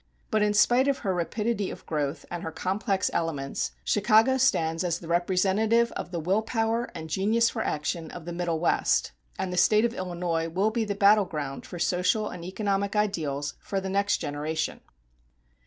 [0.31, 4.97] But in spite of her rapidity of growth and her complex elements, Chicago stands as
[4.97, 9.53] the representative of the will power and genius for action of the Middle West, and
[9.53, 13.79] the State of Illinois will be the battle ground for social and economic ideals for
[13.79, 14.81] the next generation.